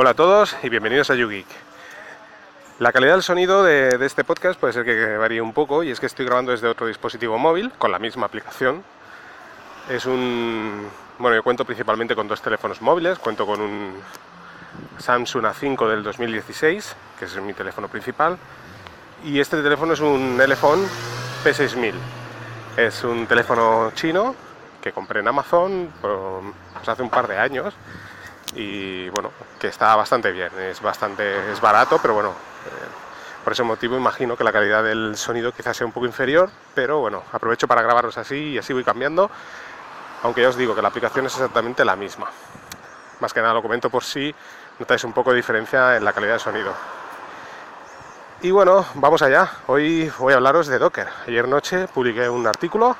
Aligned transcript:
Hola 0.00 0.10
a 0.10 0.14
todos 0.14 0.56
y 0.62 0.68
bienvenidos 0.68 1.10
a 1.10 1.16
YouGeek. 1.16 1.48
La 2.78 2.92
calidad 2.92 3.14
del 3.14 3.24
sonido 3.24 3.64
de, 3.64 3.98
este 4.06 4.22
podcast 4.22 4.60
puede 4.60 4.72
ser 4.72 4.84
que 4.84 5.16
varíe 5.16 5.40
un 5.40 5.52
poco 5.52 5.82
y 5.82 5.90
es 5.90 5.98
que 5.98 6.06
estoy 6.06 6.24
grabando 6.24 6.52
desde 6.52 6.68
otro 6.68 6.86
dispositivo 6.86 7.36
móvil 7.36 7.72
con 7.78 7.90
la 7.90 7.98
misma 7.98 8.26
aplicación. 8.26 8.84
Es 9.90 10.06
un... 10.06 10.88
Bueno, 11.18 11.34
yo 11.34 11.42
cuento 11.42 11.64
principalmente 11.64 12.14
con 12.14 12.28
dos 12.28 12.40
teléfonos 12.40 12.80
móviles, 12.80 13.18
cuento 13.18 13.44
con 13.44 13.60
un 13.60 13.94
Samsung 14.98 15.46
A5 15.46 15.88
del 15.88 16.04
2016, 16.04 16.94
que 17.18 17.24
es 17.24 17.36
mi 17.42 17.52
teléfono 17.52 17.88
principal, 17.88 18.38
y 19.24 19.40
este 19.40 19.60
teléfono 19.64 19.94
es 19.94 20.00
un 20.00 20.40
Elephone 20.40 20.86
P6000. 21.44 21.94
Es 22.76 23.02
un 23.02 23.26
teléfono 23.26 23.90
chino 23.96 24.36
que 24.80 24.92
compré 24.92 25.18
en 25.18 25.26
Amazon 25.26 25.92
pues, 26.00 26.86
hace 26.86 27.02
un 27.02 27.10
par 27.10 27.26
de 27.26 27.36
años 27.36 27.74
y 28.54 29.08
bueno, 29.10 29.30
que 29.58 29.68
está 29.68 29.94
bastante 29.96 30.32
bien, 30.32 30.50
es 30.58 30.80
bastante 30.80 31.52
es 31.52 31.60
barato, 31.60 31.98
pero 32.00 32.14
bueno, 32.14 32.30
eh, 32.30 33.44
por 33.44 33.52
ese 33.52 33.62
motivo 33.62 33.96
imagino 33.96 34.36
que 34.36 34.44
la 34.44 34.52
calidad 34.52 34.84
del 34.84 35.16
sonido 35.16 35.52
quizás 35.52 35.76
sea 35.76 35.86
un 35.86 35.92
poco 35.92 36.06
inferior, 36.06 36.50
pero 36.74 36.98
bueno, 36.98 37.22
aprovecho 37.32 37.66
para 37.66 37.82
grabaros 37.82 38.16
así 38.18 38.50
y 38.50 38.58
así 38.58 38.72
voy 38.72 38.84
cambiando, 38.84 39.30
aunque 40.22 40.42
ya 40.42 40.48
os 40.48 40.56
digo 40.56 40.74
que 40.74 40.82
la 40.82 40.88
aplicación 40.88 41.26
es 41.26 41.34
exactamente 41.34 41.84
la 41.84 41.96
misma. 41.96 42.28
Más 43.20 43.32
que 43.32 43.40
nada 43.40 43.54
lo 43.54 43.62
comento 43.62 43.90
por 43.90 44.04
si 44.04 44.34
notáis 44.78 45.02
un 45.04 45.12
poco 45.12 45.30
de 45.30 45.36
diferencia 45.36 45.96
en 45.96 46.04
la 46.04 46.12
calidad 46.12 46.34
del 46.34 46.40
sonido. 46.40 46.72
Y 48.40 48.52
bueno, 48.52 48.86
vamos 48.94 49.20
allá. 49.22 49.50
Hoy 49.66 50.12
voy 50.18 50.32
a 50.32 50.36
hablaros 50.36 50.68
de 50.68 50.78
Docker. 50.78 51.08
Ayer 51.26 51.48
noche 51.48 51.88
publiqué 51.88 52.28
un 52.28 52.46
artículo 52.46 52.96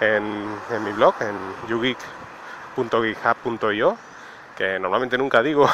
en, 0.00 0.48
mi 0.84 0.92
blog, 0.92 1.16
en 1.20 1.36
ugeek.github.io, 1.74 3.98
normalmente 4.80 5.16
nunca 5.16 5.42
digo 5.42 5.68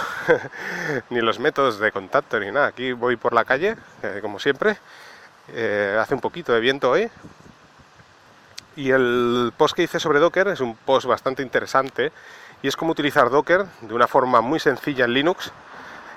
ni 1.10 1.20
los 1.20 1.38
métodos 1.38 1.78
de 1.78 1.92
contacto 1.92 2.38
ni 2.38 2.50
nada. 2.50 2.66
Aquí 2.66 2.93
voy 2.93 3.16
por 3.16 3.32
la 3.32 3.45
calle, 3.45 3.76
eh, 4.02 4.18
como 4.23 4.38
siempre. 4.38 4.76
Eh, 5.52 5.96
hace 6.01 6.15
un 6.15 6.20
poquito 6.20 6.52
de 6.52 6.60
viento 6.60 6.90
hoy. 6.90 7.10
Y 8.76 8.90
el 8.90 9.52
post 9.56 9.74
que 9.74 9.82
hice 9.82 9.98
sobre 9.98 10.20
Docker 10.20 10.48
es 10.48 10.60
un 10.60 10.76
post 10.76 11.06
bastante 11.06 11.43
interesante 11.43 12.12
y 12.62 12.68
es 12.68 12.76
cómo 12.76 12.93
utilizar 12.93 13.30
Docker 13.30 13.65
de 13.80 13.95
una 13.95 14.06
forma 14.06 14.40
muy 14.40 14.60
sencilla 14.60 15.06
en 15.06 15.15
Linux 15.15 15.50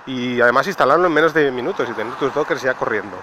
y 0.05 0.41
además 0.41 0.67
instalarlo 0.67 1.07
en 1.07 1.13
menos 1.13 1.33
de 1.33 1.51
minutos 1.51 1.87
y 1.89 1.93
tener 1.93 2.13
tus 2.15 2.33
dockers 2.33 2.61
ya 2.61 2.73
corriendo. 2.73 3.17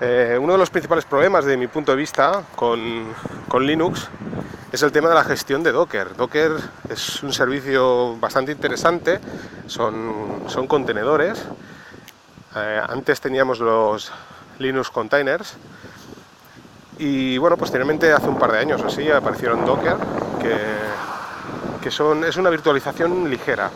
Eh, 0.00 0.38
uno 0.40 0.52
de 0.52 0.58
los 0.58 0.70
principales 0.70 1.04
problemas 1.04 1.44
de 1.44 1.56
mi 1.56 1.66
punto 1.66 1.92
de 1.92 1.98
vista 1.98 2.42
con, 2.56 3.14
con, 3.48 3.66
Linux 3.66 4.08
es 4.74 4.82
el 4.82 4.90
tema 4.90 5.08
de 5.08 5.14
la 5.14 5.22
gestión 5.22 5.62
de 5.62 5.70
Docker. 5.70 6.16
Docker 6.16 6.50
es 6.88 7.22
un 7.22 7.32
servicio 7.32 8.16
bastante 8.18 8.50
interesante, 8.50 9.20
son, 9.68 10.42
son 10.48 10.66
contenedores. 10.66 11.40
Eh, 12.56 12.80
antes 12.88 13.20
teníamos 13.20 13.60
los 13.60 14.10
Linux 14.58 14.90
Containers 14.90 15.54
y 16.98 17.38
bueno, 17.38 17.56
posteriormente 17.56 18.12
hace 18.12 18.26
un 18.26 18.36
par 18.36 18.50
de 18.50 18.58
años 18.58 18.82
o 18.82 18.88
así 18.88 19.08
aparecieron 19.08 19.64
Docker, 19.64 19.96
que, 20.42 20.56
que 21.80 21.90
son, 21.92 22.24
es 22.24 22.36
una 22.36 22.50
virtualización 22.50 23.30
ligera. 23.30 23.70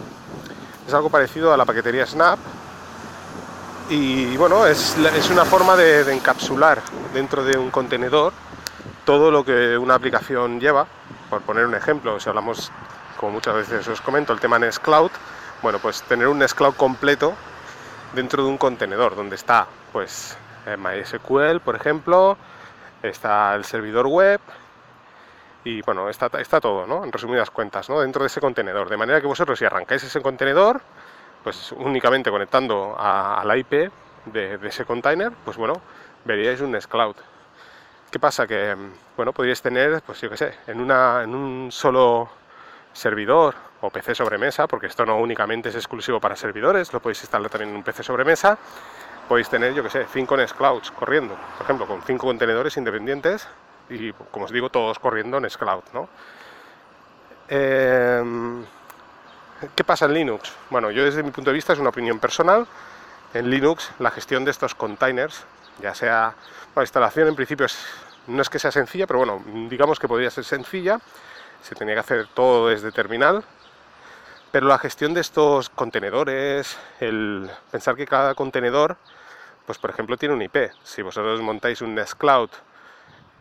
Es 0.85 0.93
algo 0.95 1.11
parecido 1.11 1.55
a 1.55 1.57
la 1.57 1.65
paquetería 1.65 2.07
Snap. 2.07 2.41
Y 3.89 4.37
bueno, 4.37 4.67
es, 4.67 4.97
una 5.31 5.45
forma 5.45 5.77
de, 5.77 6.13
encapsular 6.13 6.83
dentro 7.15 7.45
de 7.45 7.57
un 7.57 7.71
contenedor 7.71 8.33
todo 9.09 9.31
lo 9.31 9.43
que 9.43 9.79
una 9.79 9.95
aplicación 9.95 10.61
lleva. 10.61 10.87
Por 11.31 11.41
poner 11.41 11.65
un 11.65 11.75
ejemplo, 11.75 12.21
si 12.21 12.29
hablamos, 12.29 12.71
como 13.17 13.33
muchas 13.33 13.55
veces 13.55 13.89
os 13.89 14.03
comento, 14.03 14.35
el 14.35 14.39
tema 14.39 14.59
Nextcloud, 14.59 15.11
bueno, 15.63 15.79
pues 15.79 16.03
tener 16.03 16.29
un 16.29 16.39
Nextcloud 16.41 16.75
completo 16.75 17.33
dentro 18.13 18.43
de 18.43 18.51
un 18.51 18.59
contenedor 18.59 19.17
donde 19.17 19.37
está 19.37 19.67
pues 19.95 20.37
eh, 20.67 20.77
MySQL, 20.77 21.61
por 21.65 21.75
ejemplo, 21.75 22.37
está 23.03 23.55
el 23.55 23.65
servidor 23.65 24.09
web, 24.09 24.43
y 25.65 25.81
bueno, 25.81 26.11
está, 26.11 26.27
está 26.39 26.61
todo, 26.61 26.87
¿no? 26.87 27.03
En 27.03 27.11
resumidas 27.11 27.51
cuentas, 27.51 27.89
¿no? 27.89 28.01
Dentro 28.01 28.21
de 28.23 28.27
ese 28.27 28.43
contenedor. 28.43 28.91
De 28.91 28.99
manera 28.99 29.23
que 29.23 29.27
vosotros 29.27 29.59
si 29.59 29.65
arrancáis 29.65 30.05
ese 30.05 30.21
contenedor, 30.21 30.83
pues 31.43 31.73
únicamente 31.73 32.31
conectando 32.31 32.95
a, 32.99 33.43
la 33.43 33.57
IP 33.57 33.91
de, 34.27 34.59
ese 34.65 34.85
container, 34.85 35.33
pues 35.47 35.57
bueno, 35.57 35.81
veríais 36.27 36.61
un 36.61 36.73
Nextcloud. 36.73 37.17
¿Qué 38.11 38.19
pasa? 38.19 38.47
Que, 38.47 38.75
bueno, 39.17 39.33
podríais 39.33 39.61
tener, 39.61 40.03
pues 40.03 40.21
yo 40.21 40.31
qué 40.31 40.37
sé, 40.37 40.55
en, 40.67 40.81
una, 40.81 41.23
en 41.23 41.35
un 41.35 41.71
solo 41.71 42.31
servidor 42.93 43.55
o 43.83 43.91
PC 43.91 44.15
sobremesa, 44.15 44.67
porque 44.67 44.87
esto 44.87 45.05
no 45.05 45.19
únicamente 45.19 45.69
es 45.69 45.75
exclusivo 45.75 46.19
para 46.19 46.35
servidores, 46.35 46.93
lo 46.93 47.01
podéis 47.01 47.21
instalar 47.21 47.51
también 47.51 47.71
en 47.71 47.77
un 47.77 47.83
PC 47.83 48.03
sobremesa, 48.03 48.59
podéis 49.29 49.49
tener, 49.51 49.75
yo 49.75 49.83
qué 49.83 49.91
sé, 49.91 50.07
cinco 50.11 50.37
Nextclouds 50.37 50.91
corriendo, 50.91 51.37
por 51.57 51.65
ejemplo, 51.65 51.87
con 51.87 52.03
cinco 52.03 52.27
contenedores 52.27 52.77
independientes 52.79 53.47
y 53.91 54.13
como 54.13 54.47
os 54.47 54.53
digo, 54.53 54.71
todos 54.71 54.99
corriendo 54.99 55.39
en 55.39 55.49
Scloud. 55.49 55.85
¿no? 55.93 56.09
Em, 57.49 58.65
¿Qué 59.75 59.85
pasa 59.85 60.07
en 60.07 60.15
Linux? 60.15 60.53
Bueno, 60.71 60.91
yo 60.91 61.05
desde 61.05 61.23
mi 61.23 61.31
punto 61.31 61.51
de 61.51 61.55
vista 61.55 61.73
es 61.73 61.79
una 61.79 61.91
opinión 61.91 62.19
personal. 62.19 62.67
En 63.35 63.51
Linux 63.51 63.91
la 63.99 64.11
gestión 64.11 64.45
de 64.45 64.51
estos 64.51 64.75
containers, 64.75 65.45
ya 65.81 65.95
sea 65.95 66.35
la 66.75 66.83
instalación 66.83 67.29
en 67.29 67.35
principio 67.35 67.67
no 68.29 68.43
es 68.43 68.49
que 68.49 68.59
sea 68.59 68.71
sencilla, 68.71 69.07
pero 69.07 69.19
bueno, 69.19 69.43
digamos 69.69 69.99
que 69.99 70.07
podría 70.07 70.31
ser 70.31 70.45
sencilla, 70.45 71.01
se 71.63 71.75
tenía 71.75 71.95
que 71.95 72.01
hacer 72.01 72.29
todo 72.35 72.69
desde 72.69 72.93
terminal, 72.93 73.43
pero 74.53 74.67
la 74.67 74.79
gestión 74.79 75.15
de 75.15 75.21
estos 75.21 75.71
contenedores, 75.71 76.79
el 77.01 77.51
pensar 77.71 77.97
que 77.97 78.07
cada 78.07 78.35
contenedor, 78.35 78.97
pues 79.67 79.79
por 79.79 79.91
ejemplo 79.91 80.17
tiene 80.17 80.35
un 80.35 80.43
IP. 80.43 80.71
Si 80.83 81.03
vosotros 81.03 81.41
montáis 81.41 81.83
un 81.83 81.95
Nextcloud 81.95 82.51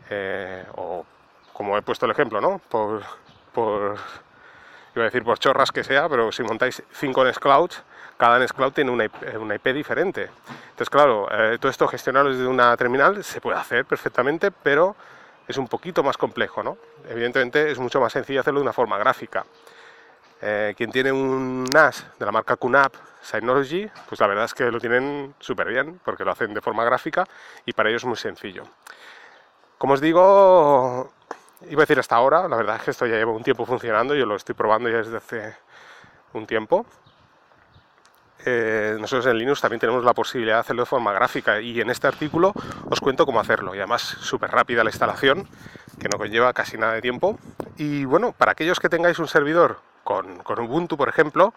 eh, 0.09 0.65
o 0.75 1.05
como 1.53 1.77
he 1.77 1.81
puesto 1.81 2.05
el 2.05 2.11
ejemplo, 2.11 2.41
¿no? 2.41 2.59
Por, 2.69 3.03
por, 3.53 3.97
iba 4.95 5.03
a 5.03 5.05
decir 5.05 5.23
por 5.23 5.39
chorras 5.39 5.71
que 5.71 5.83
sea, 5.83 6.09
pero 6.09 6.31
si 6.31 6.43
montáis 6.43 6.83
5 6.91 7.23
Nextclouds, 7.23 7.83
cada 8.17 8.39
Nextcloud 8.39 8.73
tiene 8.73 8.91
una 8.91 9.55
IP, 9.55 9.67
diferente. 9.73 10.29
Entonces, 10.69 10.89
claro, 10.89 11.27
eh, 11.31 11.57
todo 11.59 11.69
esto 11.69 11.87
gestionarlo 11.87 12.31
desde 12.31 12.47
una 12.47 12.75
terminal 12.75 13.23
se 13.23 13.39
puede 13.39 13.57
hacer 13.57 13.85
perfectamente, 13.85 14.51
pero 14.51 14.95
es 15.47 15.57
un 15.57 15.67
poquito 15.67 16.03
más 16.03 16.17
complejo, 16.17 16.63
¿no? 16.63 16.77
Evidentemente 17.09 17.71
es 17.71 17.79
mucho 17.79 18.01
más 18.01 18.11
sencillo 18.11 18.41
hacerlo 18.41 18.59
de 18.59 18.63
una 18.63 18.73
forma 18.73 18.97
gráfica. 18.97 19.45
Eh, 20.41 20.73
quien 20.77 20.91
tiene 20.91 21.11
un 21.11 21.63
NAS 21.63 22.05
de 22.19 22.25
la 22.25 22.31
marca 22.31 22.55
QNAP 22.57 22.93
Synology, 23.21 23.89
pues 24.07 24.19
la 24.21 24.27
verdad 24.27 24.45
es 24.45 24.53
que 24.53 24.69
lo 24.71 24.79
tienen 24.79 25.33
súper 25.39 25.67
bien, 25.67 25.99
porque 26.03 26.23
lo 26.23 26.31
hacen 26.31 26.53
de 26.53 26.61
forma 26.61 26.83
gráfica 26.83 27.25
y 27.65 27.73
para 27.73 27.89
ellos 27.89 28.03
es 28.03 28.07
muy 28.07 28.17
sencillo. 28.17 28.63
Como 29.77 29.93
os 29.93 30.01
digo, 30.01 31.11
iba 31.69 31.81
a 31.81 31.85
decir 31.85 31.99
hasta 31.99 32.15
ahora, 32.15 32.47
la 32.47 32.55
verdad 32.55 32.77
es 32.77 32.83
que 32.83 32.91
esto 32.91 33.05
ya 33.05 33.15
lleva 33.15 33.31
un 33.31 33.43
tiempo 33.43 33.65
funcionando, 33.65 34.15
yo 34.15 34.25
lo 34.25 34.35
estoy 34.35 34.53
probando 34.55 34.89
ya 34.89 34.97
desde 34.97 35.17
hace 35.17 35.55
un 36.33 36.45
tiempo. 36.45 36.85
Eh, 38.49 38.95
nosotros 38.97 39.25
en 39.25 39.37
Linux 39.37 39.59
también 39.59 39.81
tenemos 39.81 40.05
la 40.05 40.13
posibilidad 40.13 40.55
de 40.55 40.59
hacerlo 40.61 40.83
de 40.83 40.85
forma 40.85 41.11
gráfica 41.11 41.59
y 41.59 41.81
en 41.81 41.89
este 41.89 42.07
artículo 42.07 42.53
os 42.89 43.01
cuento 43.01 43.25
cómo 43.25 43.41
hacerlo. 43.41 43.75
Y 43.75 43.79
además 43.79 44.01
súper 44.01 44.51
rápida 44.51 44.85
la 44.85 44.89
instalación 44.89 45.49
que 45.99 46.07
no 46.07 46.17
conlleva 46.17 46.53
casi 46.53 46.77
nada 46.77 46.93
de 46.93 47.01
tiempo. 47.01 47.37
Y 47.75 48.05
bueno, 48.05 48.31
para 48.31 48.53
aquellos 48.53 48.79
que 48.79 48.87
tengáis 48.87 49.19
un 49.19 49.27
servidor 49.27 49.81
con, 50.05 50.37
con 50.43 50.61
Ubuntu 50.61 50.95
por 50.95 51.09
ejemplo 51.09 51.53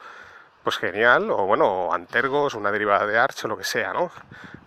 pues 0.64 0.78
genial 0.78 1.30
o 1.30 1.46
bueno, 1.46 1.92
Antergos, 1.92 2.54
una 2.54 2.72
derivada 2.72 3.06
de 3.06 3.16
Arch 3.16 3.44
o 3.44 3.48
lo 3.48 3.56
que 3.56 3.62
sea, 3.62 3.92
¿no? 3.92 4.10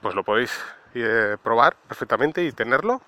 Pues 0.02 0.16
lo 0.16 0.24
podéis 0.24 0.58
eh, 0.96 1.36
probar 1.44 1.76
perfectamente 1.76 2.42
y 2.46 2.54
tenerlo 2.54 3.02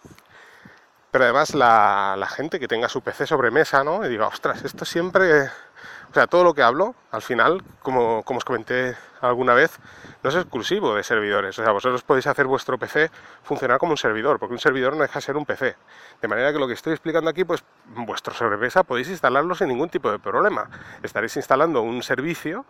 pero 1.15 1.23
además 1.23 1.55
la, 1.55 2.27
gente 2.29 2.59
que 2.59 2.67
tenga 2.67 2.89
su 2.89 2.99
PC 2.99 3.25
sobre 3.25 3.49
mesa, 3.49 3.85
¿no? 3.85 4.05
Y 4.05 4.09
diga, 4.09 4.27
ostras, 4.27 4.65
esto 4.65 4.83
siempre, 4.83 5.43
o 5.43 6.13
sea, 6.13 6.27
todo 6.27 6.43
lo 6.43 6.53
que 6.53 6.61
hablo, 6.61 6.93
al 7.09 7.21
final, 7.21 7.63
como, 7.81 8.19
os 8.19 8.43
comenté 8.43 8.97
alguna 9.21 9.53
vez, 9.53 9.79
no 10.23 10.29
es 10.29 10.35
exclusivo 10.35 10.93
de 10.93 11.03
servidores. 11.03 11.57
O 11.57 11.63
sea, 11.63 11.71
vosotros 11.71 12.03
podéis 12.03 12.27
hacer 12.27 12.47
vuestro 12.47 12.77
PC 12.77 13.09
funcionar 13.43 13.77
como 13.77 13.93
un 13.93 13.97
servidor, 13.97 14.39
porque 14.39 14.55
un 14.55 14.59
servidor 14.59 14.93
no 14.97 15.03
deja 15.03 15.19
de 15.19 15.21
ser 15.21 15.37
un 15.37 15.45
PC. 15.45 15.77
De 16.21 16.27
manera 16.27 16.51
que 16.51 16.59
lo 16.59 16.67
que 16.67 16.73
estoy 16.73 16.91
explicando 16.91 17.29
aquí, 17.29 17.45
pues 17.45 17.63
vuestro 17.85 18.33
sobremesa 18.33 18.83
podéis 18.83 19.07
instalarlo 19.07 19.55
sin 19.55 19.69
ningún 19.69 19.87
tipo 19.87 20.11
de 20.11 20.19
problema. 20.19 20.69
Estaréis 21.01 21.37
instalando 21.37 21.81
un 21.81 22.03
servicio 22.03 22.65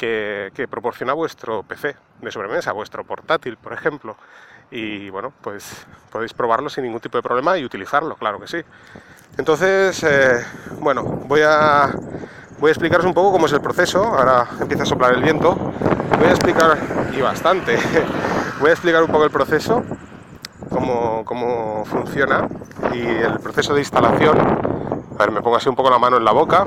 que, 0.00 0.66
proporciona 0.70 1.12
vuestro 1.12 1.62
PC 1.62 1.94
de 2.22 2.32
sobremesa, 2.32 2.72
vuestro 2.72 3.04
portátil, 3.04 3.56
por 3.56 3.72
ejemplo 3.72 4.16
y 4.72 5.10
bueno, 5.10 5.32
pues 5.42 5.84
podéis 6.12 6.32
probarlo 6.32 6.70
sin 6.70 6.84
ningún 6.84 7.00
tipo 7.00 7.18
de 7.18 7.22
problema 7.22 7.58
y 7.58 7.64
utilizarlo, 7.64 8.14
claro 8.14 8.38
que 8.38 8.46
sí. 8.46 8.58
Entonces, 9.36 10.00
eh, 10.04 10.44
bueno, 10.78 11.02
voy 11.02 11.40
a, 11.44 11.92
voy 12.60 12.68
a 12.68 12.72
explicaros 12.72 13.04
un 13.04 13.12
poco 13.12 13.32
cómo 13.32 13.46
es 13.46 13.52
el 13.52 13.60
proceso. 13.60 14.04
Ahora 14.04 14.46
empieza 14.60 14.84
a 14.84 14.86
soplar 14.86 15.14
el 15.14 15.22
viento. 15.22 15.56
Voy 16.18 16.28
a 16.28 16.30
explicar, 16.30 16.78
y 17.12 17.20
bastante, 17.20 17.76
voy 18.60 18.70
a 18.70 18.72
explicar 18.72 19.02
un 19.02 19.10
poco 19.10 19.24
el 19.24 19.30
proceso, 19.32 19.82
cómo, 20.68 21.24
cómo 21.24 21.84
funciona 21.84 22.46
y 22.92 23.00
el 23.00 23.40
proceso 23.40 23.74
de 23.74 23.80
instalación. 23.80 24.38
A 25.18 25.18
ver, 25.18 25.32
me 25.32 25.42
pongo 25.42 25.56
así 25.56 25.68
un 25.68 25.74
poco 25.74 25.90
la 25.90 25.98
mano 25.98 26.16
en 26.16 26.24
la 26.24 26.32
boca. 26.32 26.64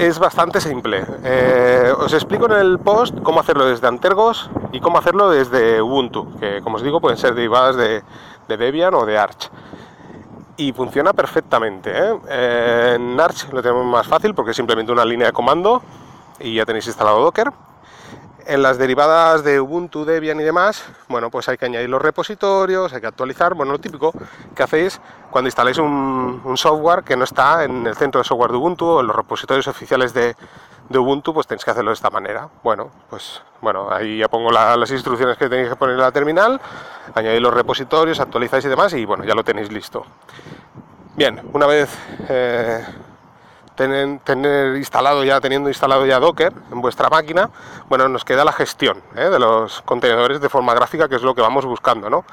Es 0.00 0.18
bastante 0.18 0.60
simple. 0.60 1.04
Eh, 1.22 1.92
os 1.98 2.12
explico 2.12 2.46
en 2.46 2.52
el 2.52 2.78
post 2.78 3.14
cómo 3.22 3.40
hacerlo 3.40 3.66
desde 3.66 3.86
Antergos 3.86 4.50
y 4.72 4.80
cómo 4.80 4.98
hacerlo 4.98 5.30
desde 5.30 5.82
Ubuntu, 5.82 6.38
que 6.38 6.60
como 6.62 6.76
os 6.76 6.82
digo 6.82 7.00
pueden 7.00 7.18
ser 7.18 7.34
derivadas 7.34 7.76
de, 7.76 8.02
Debian 8.48 8.94
o 8.94 9.04
de 9.04 9.18
Arch. 9.18 9.50
Y 10.56 10.72
funciona 10.72 11.12
perfectamente. 11.12 11.92
¿eh? 11.94 12.94
en 12.94 13.20
Arch 13.20 13.52
lo 13.52 13.62
tenemos 13.62 13.84
más 13.84 14.06
fácil 14.06 14.34
porque 14.34 14.50
es 14.52 14.56
simplemente 14.56 14.90
una 14.90 15.04
línea 15.04 15.28
de 15.28 15.32
comando 15.32 15.82
y 16.38 16.54
ya 16.54 16.64
tenéis 16.64 16.86
instalado 16.86 17.20
Docker 17.20 17.52
en 18.46 18.62
las 18.62 18.78
derivadas 18.78 19.44
de 19.44 19.60
Ubuntu, 19.60 20.04
Debian 20.04 20.40
y 20.40 20.44
demás, 20.44 20.84
bueno, 21.08 21.30
pues 21.30 21.48
hay 21.48 21.56
que 21.56 21.66
añadir 21.66 21.88
los 21.88 22.00
repositorios, 22.00 22.92
hay 22.92 23.00
que 23.00 23.06
actualizar, 23.06 23.54
bueno, 23.54 23.72
lo 23.72 23.78
típico 23.78 24.12
que 24.54 24.62
hacéis 24.62 25.00
cuando 25.30 25.48
instaláis 25.48 25.78
un, 25.78 26.42
software 26.56 27.04
que 27.04 27.16
no 27.16 27.24
está 27.24 27.64
en 27.64 27.86
el 27.86 27.94
centro 27.96 28.20
de 28.20 28.24
software 28.24 28.50
de 28.50 28.56
Ubuntu 28.56 28.86
o 28.86 29.00
en 29.00 29.06
los 29.06 29.16
repositorios 29.16 29.68
oficiales 29.68 30.12
de, 30.12 30.34
Ubuntu, 30.90 31.32
pues 31.32 31.46
tenéis 31.46 31.64
que 31.64 31.70
hacerlo 31.70 31.90
de 31.90 31.94
esta 31.94 32.10
manera. 32.10 32.48
Bueno, 32.64 32.90
pues 33.08 33.40
bueno, 33.60 33.88
ahí 33.92 34.18
ya 34.18 34.28
pongo 34.28 34.50
las 34.50 34.90
instrucciones 34.90 35.38
que 35.38 35.48
tenéis 35.48 35.68
que 35.68 35.76
poner 35.76 35.94
en 35.94 36.00
la 36.00 36.10
terminal, 36.10 36.60
añadís 37.14 37.40
los 37.40 37.54
repositorios, 37.54 38.18
actualizáis 38.18 38.64
y 38.64 38.68
demás 38.68 38.92
y 38.94 39.04
bueno, 39.04 39.24
ya 39.24 39.34
lo 39.34 39.44
tenéis 39.44 39.70
listo. 39.70 40.04
Bien, 41.16 41.40
una 41.52 41.66
vez... 41.66 41.96
Eh, 42.28 42.84
tener, 43.80 44.76
instalado 44.76 45.24
ya, 45.24 45.40
teniendo 45.40 45.68
instalado 45.68 46.04
ya 46.04 46.18
Docker 46.18 46.52
en 46.70 46.80
vuestra 46.82 47.08
máquina, 47.08 47.50
bueno, 47.88 48.08
nos 48.08 48.24
queda 48.24 48.44
la 48.44 48.52
gestión 48.52 49.02
¿eh? 49.16 49.30
de 49.30 49.38
los 49.38 49.80
contenedores 49.82 50.40
de 50.40 50.48
forma 50.48 50.74
gráfica, 50.74 51.08
que 51.08 51.16
es 51.16 51.22
lo 51.22 51.34
que 51.34 51.40
vamos 51.40 51.64
buscando, 51.64 52.10
¿no? 52.10 52.24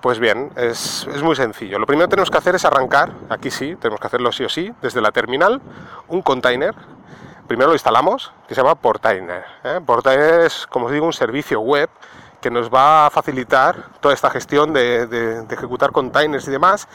Pues 0.00 0.18
bien, 0.18 0.50
es, 0.56 1.06
muy 1.22 1.34
sencillo. 1.34 1.78
Lo 1.78 1.86
primero 1.86 2.06
que 2.06 2.10
tenemos 2.10 2.30
que 2.30 2.38
hacer 2.38 2.54
es 2.54 2.64
arrancar, 2.64 3.12
aquí 3.30 3.50
sí, 3.50 3.76
tenemos 3.76 4.00
que 4.00 4.06
hacerlo 4.06 4.32
sí 4.32 4.44
o 4.44 4.48
sí, 4.48 4.72
desde 4.82 5.00
la 5.00 5.12
terminal, 5.12 5.60
un 6.08 6.22
container. 6.22 6.74
Primero 7.46 7.68
lo 7.68 7.74
instalamos, 7.74 8.32
que 8.48 8.54
se 8.54 8.62
llama 8.62 8.74
Portainer. 8.74 9.44
¿eh? 9.64 9.80
Portainer 9.84 10.40
es, 10.40 10.66
como 10.66 10.86
os 10.86 10.92
digo, 10.92 11.06
un 11.06 11.12
servicio 11.12 11.60
web 11.60 11.90
que 12.44 12.50
nos 12.50 12.68
va 12.68 13.06
a 13.06 13.10
facilitar 13.10 13.88
toda 14.00 14.12
esta 14.12 14.28
gestión 14.28 14.74
de, 14.74 15.46
ejecutar 15.50 15.92
containers 15.92 16.46
y 16.46 16.50
demás. 16.50 16.86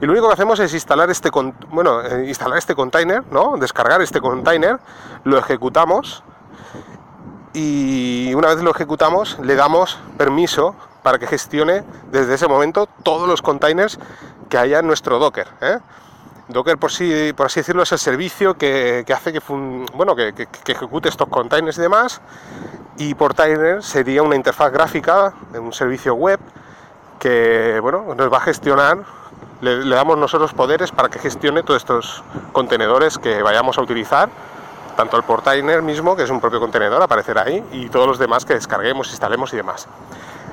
Y 0.00 0.04
lo 0.04 0.10
único 0.10 0.26
que 0.26 0.32
hacemos 0.32 0.58
es 0.58 0.74
instalar 0.74 1.08
este, 1.10 1.30
bueno, 1.70 2.02
eh, 2.02 2.24
instalar 2.26 2.58
este 2.58 2.74
container, 2.74 3.22
¿no? 3.30 3.56
descargar 3.56 4.02
este 4.02 4.20
container, 4.20 4.80
lo 5.22 5.38
ejecutamos 5.38 6.24
y 7.52 8.34
una 8.34 8.48
vez 8.48 8.64
lo 8.64 8.72
ejecutamos 8.72 9.38
le 9.38 9.54
damos 9.54 9.96
permiso 10.18 10.74
para 11.04 11.20
que 11.20 11.28
gestione 11.28 11.84
desde 12.10 12.34
ese 12.34 12.48
momento 12.48 12.88
todos 13.04 13.28
los 13.28 13.42
containers 13.42 14.00
que 14.48 14.58
haya 14.58 14.80
en 14.80 14.88
nuestro 14.88 15.20
Docker. 15.20 15.46
¿eh? 15.60 15.78
Docker, 16.48 16.78
por, 16.78 16.92
sí, 16.92 17.32
por 17.36 17.46
así 17.46 17.60
decirlo, 17.60 17.82
es 17.82 17.90
el 17.90 17.98
servicio 17.98 18.54
que, 18.54 19.04
hace 19.12 19.32
que, 19.32 19.40
bueno, 19.94 20.14
que, 20.14 20.48
ejecute 20.66 21.08
estos 21.08 21.28
containers 21.28 21.78
y 21.78 21.80
demás 21.80 22.20
y 22.98 23.14
Portainer 23.14 23.82
sería 23.82 24.22
una 24.22 24.36
interfaz 24.36 24.72
gráfica 24.72 25.32
de 25.52 25.58
un 25.58 25.72
servicio 25.72 26.14
web 26.14 26.40
que 27.18 27.78
bueno, 27.80 28.14
nos 28.14 28.32
va 28.32 28.38
a 28.38 28.40
gestionar, 28.40 28.98
le, 29.60 29.88
damos 29.88 30.18
nosotros 30.18 30.52
poderes 30.54 30.92
para 30.92 31.08
que 31.08 31.18
gestione 31.18 31.62
todos 31.62 31.82
estos 31.82 32.22
contenedores 32.52 33.18
que 33.18 33.42
vayamos 33.42 33.78
a 33.78 33.82
utilizar, 33.82 34.28
tanto 34.96 35.16
el 35.16 35.24
Portainer 35.24 35.82
mismo, 35.82 36.16
que 36.16 36.22
es 36.22 36.30
un 36.30 36.40
propio 36.40 36.60
contenedor, 36.60 37.02
aparecerá 37.02 37.42
ahí, 37.42 37.64
y 37.72 37.88
todos 37.88 38.06
los 38.06 38.18
demás 38.18 38.44
que 38.44 38.54
descarguemos, 38.54 39.10
instalemos 39.10 39.52
y 39.52 39.56
demás. 39.56 39.88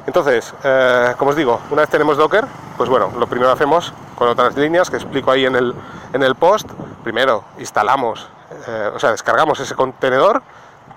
Entonces, 0.06 0.54
eh, 0.64 1.16
como 1.18 1.32
os 1.32 1.38
digo, 1.38 1.62
una 1.70 1.84
vez 1.84 1.90
tenemos 1.90 2.18
Docker, 2.18 2.46
pues 2.78 2.90
bueno, 2.90 3.12
lo 3.18 3.28
primero 3.28 3.52
hacemos 3.52 3.94
con 4.16 4.28
otras 4.28 4.56
líneas 4.56 4.90
que 4.90 4.98
explico 4.98 5.32
ahí 5.32 5.46
en 5.46 5.56
el, 5.56 5.74
en 6.12 6.24
el 6.24 6.36
post. 6.36 6.70
Primero 7.04 7.44
instalamos, 7.58 8.28
eh, 8.68 8.92
o 8.94 9.00
sea, 9.00 9.12
descargamos 9.12 9.60
ese 9.60 9.76
contenedor 9.76 10.42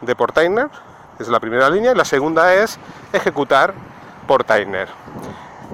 de 0.01 0.17
Portainer, 0.17 0.69
es 1.19 1.29
la 1.29 1.41
primera 1.41 1.71
línea, 1.71 1.93
y 1.93 1.95
la 1.95 2.05
segunda 2.05 2.53
es 2.55 2.79
ejecutar 3.13 3.75
Portainer. 4.27 4.89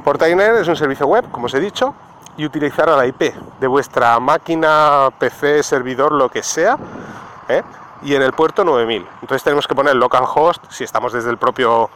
Portainer 0.05 0.57
es 0.57 0.69
un 0.69 0.77
servicio 0.77 1.07
web, 1.07 1.31
como 1.31 1.47
os 1.47 1.55
he 1.55 1.61
dicho, 1.61 1.95
y 2.37 2.45
utilizar 2.45 2.89
la 2.89 3.07
IP 3.07 3.35
de 3.61 3.67
vuestra 3.67 4.19
máquina, 4.21 5.09
PC, 5.19 5.63
servidor, 5.63 6.13
lo 6.13 6.29
que 6.29 6.43
sea, 6.43 6.77
¿eh? 7.49 7.63
y 8.03 8.15
en 8.15 8.23
el 8.23 8.33
puerto 8.33 8.65
9000. 8.65 9.07
Entonces 9.21 9.43
tenemos 9.43 9.67
que 9.67 9.75
poner 9.75 9.97
localhost 9.97 10.65
si 10.71 10.85
estamos 10.85 11.13
desde 11.13 11.31
el 11.31 11.39
propio 11.39 11.91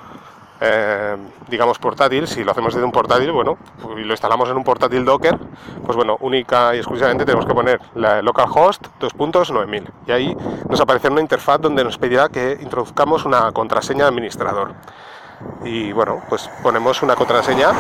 eh, 0.61 1.17
digamos 1.49 1.79
portátil, 1.79 2.27
si 2.27 2.43
lo 2.43 2.53
hacemos 2.53 2.73
desde 2.73 2.85
un 2.85 2.93
portátil, 2.93 3.31
bueno, 3.33 3.59
y 3.97 4.05
lo 4.05 4.13
instalamos 4.13 4.49
en 4.49 4.57
un 4.57 4.65
portátil 4.65 5.05
Docker, 5.05 5.39
pues 5.85 5.97
bueno, 5.97 6.17
única 6.21 6.75
y 6.75 6.79
exclusivamente 6.79 7.25
tenemos 7.25 7.47
que 7.47 7.55
poner 7.55 7.81
la 7.95 8.23
localhost 8.23 8.87
2.9000 9.01 9.85
y 10.07 10.13
ahí 10.13 10.37
nos 10.69 10.81
aparecerá 10.81 11.13
una 11.13 11.21
interfaz 11.21 11.61
donde 11.61 11.85
nos 11.85 11.99
pedirá 11.99 12.29
que 12.29 12.59
introduzcamos 12.61 13.25
una 13.25 13.53
contraseña 13.53 14.05
de 14.05 14.09
administrador. 14.09 14.73
Y 15.65 15.93
bueno, 15.93 16.23
pues 16.29 16.49
ponemos 16.63 17.03
una 17.03 17.15
contraseña 17.15 17.73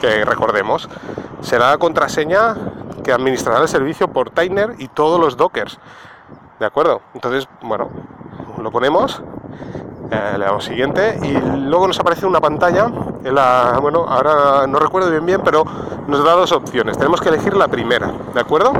que 0.00 0.24
recordemos. 0.24 0.88
Será 1.40 1.70
la 1.70 1.78
contraseña 1.78 2.54
que 3.02 3.12
administrará 3.12 3.62
el 3.62 3.68
servicio 3.68 4.08
Portainer 4.08 4.74
y 4.78 4.88
todos 4.88 5.18
los 5.18 5.36
Dockers. 5.36 5.78
¿De 6.60 6.66
acuerdo? 6.66 7.00
Entonces, 7.14 7.48
bueno, 7.62 7.90
lo 8.62 8.70
ponemos 8.70 9.22
eh, 10.10 10.36
le 10.38 10.44
damos 10.44 10.64
siguiente 10.64 11.18
y 11.22 11.32
luego 11.68 11.86
nos 11.86 12.00
aparece 12.00 12.26
una 12.26 12.40
pantalla 12.40 12.90
en 13.22 13.32
la, 13.32 13.78
bueno, 13.80 14.06
ahora 14.08 14.66
no 14.66 14.80
recuerdo 14.80 15.08
bien 15.08 15.24
bien, 15.24 15.40
pero 15.44 15.64
nos 16.08 16.24
da 16.24 16.32
dos 16.32 16.50
opciones. 16.50 16.98
Tenemos 16.98 17.20
que 17.20 17.28
elegir 17.28 17.54
la 17.54 17.68
primera, 17.68 18.10
¿de 18.34 18.40
acuerdo? 18.40 18.72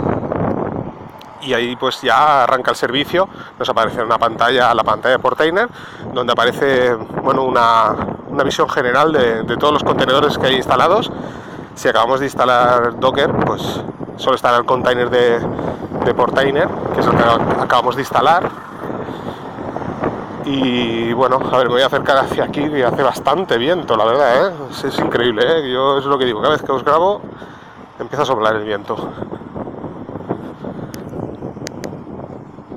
Y 1.42 1.54
ahí 1.54 1.76
pues 1.76 2.02
ya 2.02 2.42
arranca 2.42 2.72
el 2.72 2.76
servicio, 2.76 3.28
nos 3.58 3.68
aparece 3.68 4.02
una 4.02 4.18
pantalla, 4.18 4.74
la 4.74 4.82
pantalla 4.82 5.16
de 5.16 5.18
Portainer, 5.20 5.68
donde 6.12 6.32
aparece 6.32 6.94
bueno, 6.94 7.44
una, 7.44 7.94
una 8.28 8.42
visión 8.42 8.68
general 8.68 9.12
de, 9.12 9.44
de, 9.44 9.56
todos 9.56 9.72
los 9.72 9.84
contenedores 9.84 10.36
que 10.36 10.48
hay 10.48 10.56
instalados. 10.56 11.12
Si 11.76 11.88
acabamos 11.88 12.18
de 12.18 12.26
instalar 12.26 12.98
Docker, 12.98 13.32
pues 13.46 13.80
solo 14.16 14.34
estará 14.34 14.56
el 14.56 14.64
container 14.64 15.08
de, 15.08 15.40
de 16.04 16.14
Portainer, 16.14 16.68
que 16.94 17.00
es 17.00 17.06
el 17.06 17.16
que 17.16 17.22
acabamos 17.62 17.94
de 17.94 18.02
instalar 18.02 18.69
y 20.44 21.12
bueno, 21.12 21.36
a 21.36 21.58
ver, 21.58 21.66
me 21.66 21.74
voy 21.74 21.82
a 21.82 21.86
acercar 21.86 22.16
hacia 22.18 22.44
aquí 22.44 22.62
y 22.62 22.82
hace 22.82 23.02
bastante 23.02 23.58
viento, 23.58 23.96
la 23.96 24.04
verdad, 24.04 24.48
¿eh? 24.48 24.52
es, 24.70 24.98
increíble, 24.98 25.42
¿eh? 25.44 25.72
yo 25.72 25.98
es 25.98 26.04
lo 26.04 26.18
que 26.18 26.24
digo, 26.24 26.40
cada 26.40 26.54
vez 26.54 26.62
que 26.62 26.72
os 26.72 26.84
grabo 26.84 27.20
empieza 27.98 28.22
a 28.22 28.26
soplar 28.26 28.56
el 28.56 28.64
viento. 28.64 28.96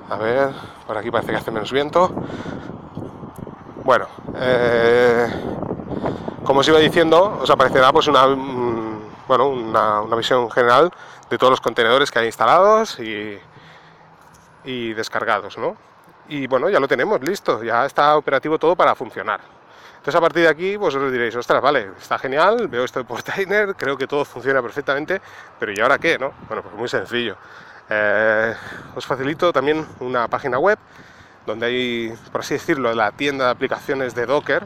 A 0.09 0.17
ver, 0.17 0.51
por 0.85 0.97
aquí 0.97 1.09
parece 1.09 1.31
que 1.31 1.38
hace 1.38 1.51
menos 1.51 1.71
viento. 1.71 2.11
Bueno, 3.83 4.07
eh, 4.35 5.27
como 6.43 6.59
os 6.59 6.67
iba 6.67 6.79
diciendo, 6.79 7.39
os 7.41 7.49
aparecerá 7.49 7.91
pues 7.91 8.07
una, 8.07 8.27
mm, 8.27 8.99
bueno, 9.27 9.47
una, 9.47 10.15
visión 10.15 10.51
general 10.51 10.91
de 11.29 11.38
todos 11.38 11.51
los 11.51 11.61
contenedores 11.61 12.11
que 12.11 12.19
hay 12.19 12.25
instalados 12.27 12.99
y, 12.99 13.39
y 14.65 14.93
descargados, 14.93 15.57
¿no? 15.57 15.75
Y 16.29 16.47
bueno, 16.47 16.69
ya 16.69 16.79
lo 16.79 16.87
tenemos 16.87 17.21
listo, 17.21 17.63
ya 17.63 17.85
está 17.85 18.15
operativo 18.17 18.57
todo 18.57 18.75
para 18.75 18.95
funcionar. 18.95 19.41
Entonces 20.03 20.15
a 20.15 20.21
partir 20.21 20.43
de 20.43 20.49
aquí 20.49 20.75
vosotros 20.75 21.11
diréis, 21.11 21.35
ostras, 21.35 21.61
vale, 21.61 21.91
está 21.97 22.19
genial, 22.19 22.67
veo 22.67 22.83
esto 22.83 22.99
de 22.99 23.05
Portainer, 23.05 23.75
creo 23.77 23.97
que 23.97 24.07
todo 24.07 24.25
funciona 24.25 24.61
perfectamente, 24.61 25.21
pero 25.59 25.71
¿y 25.71 25.79
ahora 25.79 25.97
qué? 25.97 26.17
No? 26.19 26.33
Bueno, 26.47 26.61
pues 26.61 26.75
muy 26.75 26.89
sencillo. 26.89 27.37
Eh, 27.89 28.53
os 28.95 29.05
facilito 29.05 29.53
también 29.53 29.85
una 29.99 30.27
página 30.27 30.57
web 30.59 30.77
donde 31.45 31.65
hay, 31.65 32.13
por 32.31 32.41
así 32.41 32.55
decirlo, 32.55 32.93
la 32.93 33.11
tienda 33.11 33.45
de 33.45 33.51
aplicaciones 33.51 34.15
de 34.15 34.25
Docker. 34.25 34.63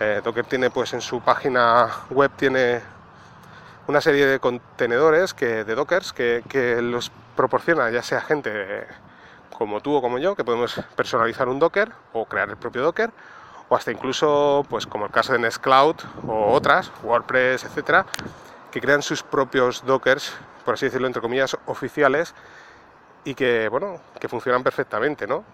Eh, 0.00 0.20
Docker 0.24 0.44
tiene 0.44 0.70
pues 0.70 0.92
en 0.92 1.00
su 1.00 1.20
página 1.20 1.88
web 2.10 2.30
tiene 2.36 2.80
una 3.86 4.00
serie 4.00 4.26
de 4.26 4.40
contenedores 4.40 5.34
que, 5.34 5.64
de 5.64 5.74
Dockers 5.74 6.12
que, 6.12 6.42
que 6.48 6.80
los 6.80 7.12
proporciona 7.36 7.90
ya 7.90 8.02
sea 8.02 8.20
gente 8.20 8.86
como 9.56 9.80
tú 9.80 9.94
o 9.94 10.02
como 10.02 10.18
yo, 10.18 10.34
que 10.34 10.44
podemos 10.44 10.80
personalizar 10.96 11.48
un 11.48 11.58
Docker 11.58 11.92
o 12.12 12.26
crear 12.26 12.50
el 12.50 12.56
propio 12.56 12.82
Docker, 12.82 13.10
o 13.68 13.76
hasta 13.76 13.90
incluso, 13.92 14.66
pues 14.68 14.86
como 14.86 15.06
el 15.06 15.10
caso 15.10 15.32
de 15.32 15.38
Nextcloud 15.38 15.96
o 16.26 16.52
otras, 16.52 16.92
WordPress, 17.02 17.64
etcétera, 17.64 18.04
que 18.70 18.80
crean 18.80 19.02
sus 19.02 19.22
propios 19.22 19.84
Dockers, 19.86 20.34
por 20.64 20.74
así 20.74 20.86
decirlo, 20.86 21.06
entre 21.06 21.22
comillas, 21.22 21.56
oficiales 21.66 22.34
y 23.24 23.34
que, 23.34 23.68
bueno, 23.68 24.00
que 24.20 24.28
funcionan 24.28 24.62
perfectamente, 24.62 25.26
¿no? 25.26 25.44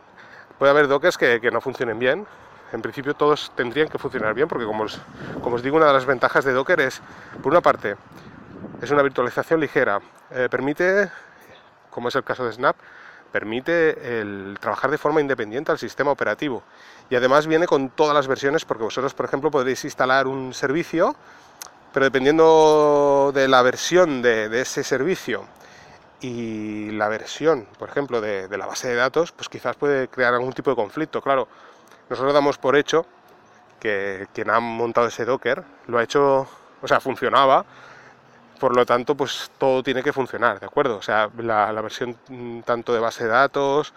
Puede 0.59 0.71
haber 0.71 0.89
Dockers 0.89 1.17
que, 1.17 1.51
no 1.53 1.61
funcionen 1.61 1.99
bien, 1.99 2.27
en 2.73 2.83
principio 2.83 3.15
todos 3.15 3.53
tendrían 3.55 3.89
que 3.89 3.99
funcionar 3.99 4.35
bien, 4.35 4.49
porque 4.49 4.65
como 4.65 4.85
os, 4.85 5.01
como 5.43 5.57
os 5.57 5.63
digo, 5.63 5.77
una 5.77 5.87
de 5.87 5.93
las 5.93 6.07
ventajas 6.07 6.45
de 6.45 6.53
Docker 6.53 6.81
es, 6.81 7.01
por 7.43 7.53
una 7.53 7.61
parte, 7.61 7.97
es 8.81 8.91
una 8.91 9.03
virtualización 9.03 9.61
ligera, 9.61 10.01
eh, 10.31 10.49
permite, 10.51 11.11
como 11.91 12.09
es 12.09 12.15
el 12.17 12.25
caso 12.25 12.45
de 12.45 12.53
Snap, 12.53 12.77
permite 13.33 14.21
el 14.21 14.59
trabajar 14.61 14.91
de 14.91 14.99
forma 14.99 15.21
independiente 15.21 15.73
al 15.73 15.79
sistema 15.79 16.11
operativo 16.11 16.63
y 17.09 17.17
además 17.17 17.47
viene 17.47 17.67
con 17.67 17.91
todas 17.91 18.15
las 18.15 18.27
versiones 18.27 18.65
porque 18.65 18.85
vosotros 18.85 19.15
por 19.15 19.27
ejemplo 19.27 19.51
podréis 19.51 19.85
instalar 19.85 20.27
un 20.27 20.53
servicio 20.53 21.17
pero 21.93 22.05
dependiendo 22.05 23.33
de 23.35 23.49
la 23.49 23.63
versión 23.63 24.23
de, 24.23 24.61
ese 24.61 24.85
servicio 24.85 25.45
y 26.21 26.91
la 26.93 27.09
versión, 27.09 27.67
por 27.79 27.89
ejemplo, 27.89 28.21
de, 28.21 28.49
la 28.57 28.67
base 28.67 28.89
de 28.89 28.95
datos, 28.95 29.33
pues 29.33 29.49
quizás 29.49 29.77
puede 29.77 30.09
crear 30.09 30.35
algún 30.35 30.53
tipo 30.53 30.71
de 30.71 30.77
conflicto. 30.77 31.21
Claro, 31.21 31.49
nosotros 32.09 32.33
damos 32.33 32.59
por 32.59 32.77
hecho 32.77 33.07
que 33.81 34.29
quien 34.33 34.51
ha 34.51 34.61
montado 34.61 35.09
ese 35.09 35.25
Docker 35.25 35.65
lo 35.89 35.99
ha 35.99 36.03
hecho, 36.03 36.47
o 36.81 36.87
sea, 36.89 37.01
funcionaba, 37.01 37.65
por 38.61 38.77
lo 38.77 38.87
tanto, 38.87 39.17
pues 39.17 39.51
todo 39.59 39.83
tiene 39.83 40.03
que 40.03 40.13
funcionar, 40.13 40.61
¿de 40.61 40.67
acuerdo? 40.67 40.99
O 40.99 41.03
sea, 41.03 41.31
la, 41.39 41.73
versión 41.81 42.17
mm, 42.29 42.61
tanto 42.61 42.95
de 42.95 43.01
base 43.01 43.25
de 43.25 43.31
datos 43.31 43.93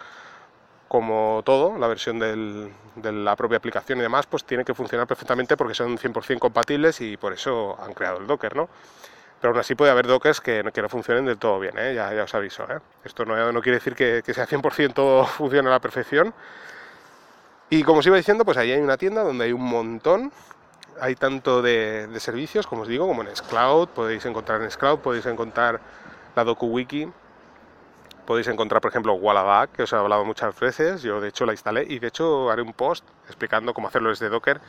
como 0.88 1.42
todo, 1.44 1.78
la 1.78 1.86
versión 1.86 2.18
de 2.18 3.12
la 3.12 3.36
propia 3.36 3.58
aplicación 3.58 3.98
y 3.98 4.02
demás, 4.02 4.26
pues 4.26 4.44
tiene 4.44 4.64
que 4.64 4.74
funcionar 4.74 5.06
perfectamente 5.06 5.56
porque 5.56 5.74
son 5.74 5.98
100% 5.98 6.38
compatibles 6.38 7.00
y 7.00 7.16
por 7.16 7.32
eso 7.32 7.76
han 7.80 7.94
creado 7.94 8.18
el 8.18 8.26
Docker, 8.26 8.54
¿no? 8.56 8.68
Pero 9.40 9.52
aún 9.52 9.60
así 9.60 9.74
puede 9.74 9.90
haber 9.90 10.06
dockers 10.06 10.40
que, 10.40 10.64
que 10.72 10.80
no 10.80 10.88
funcionen 10.88 11.26
del 11.26 11.36
todo 11.36 11.60
bien, 11.60 11.76
¿eh? 11.76 11.94
ya, 11.94 12.14
ya, 12.14 12.22
os 12.22 12.34
aviso. 12.34 12.64
¿eh? 12.70 12.78
Esto 13.04 13.26
no, 13.26 13.52
no, 13.52 13.60
quiere 13.60 13.76
decir 13.76 13.94
que, 13.94 14.22
que 14.24 14.32
sea 14.32 14.46
100% 14.46 14.94
todo 14.94 15.26
funcione 15.26 15.68
a 15.68 15.72
la 15.72 15.80
perfección. 15.80 16.32
Y 17.68 17.82
como 17.82 17.98
os 17.98 18.06
iba 18.06 18.16
diciendo, 18.16 18.44
pues 18.46 18.56
ahí 18.56 18.72
hay 18.72 18.80
una 18.80 18.96
tienda 18.96 19.22
donde 19.22 19.44
hay 19.44 19.52
un 19.52 19.64
montón. 19.64 20.32
Hay 21.00 21.14
tanto 21.16 21.62
de, 21.62 22.08
servicios, 22.18 22.66
como 22.66 22.82
os 22.82 22.88
digo, 22.88 23.06
como 23.06 23.22
en 23.22 23.34
Scloud. 23.34 23.88
Podéis 23.88 24.24
encontrar 24.26 24.62
en 24.62 24.70
Scloud, 24.70 25.00
podéis 25.00 25.26
encontrar 25.26 25.80
la 26.36 26.44
DokuWiki. 26.44 27.08
Podéis 28.26 28.48
encontrar, 28.48 28.80
por 28.80 28.90
ejemplo, 28.90 29.14
Wallaback, 29.14 29.72
que 29.72 29.82
os 29.82 29.92
he 29.92 29.96
hablado 29.96 30.24
muchas 30.24 30.58
veces. 30.58 31.02
Yo, 31.02 31.20
de 31.20 31.28
hecho, 31.28 31.44
la 31.44 31.52
instalé 31.52 31.84
y, 31.86 31.98
de 31.98 32.08
hecho, 32.08 32.50
haré 32.50 32.62
un 32.62 32.72
post 32.72 33.04
explicando 33.26 33.74
cómo 33.74 33.88
hacerlo 33.88 34.08
desde 34.08 34.28
Docker 34.28 34.60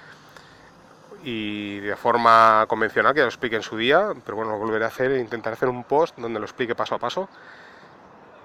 y 1.25 1.79
de 1.79 1.95
forma 1.95 2.65
convencional, 2.67 3.13
que 3.13 3.19
ya 3.19 3.23
lo 3.23 3.29
explique 3.29 3.55
en 3.55 3.63
su 3.63 3.75
día, 3.75 4.13
pero 4.23 4.37
bueno, 4.37 4.51
lo 4.51 4.59
volveré 4.59 4.85
a 4.85 4.89
hacer 4.89 5.11
e 5.11 5.19
intentar 5.19 5.53
hacer 5.53 5.67
un 5.67 5.83
post 5.83 6.15
donde 6.17 6.39
lo 6.39 6.45
explique 6.45 6.75
paso 6.75 6.95
a 6.95 6.99
paso. 6.99 7.27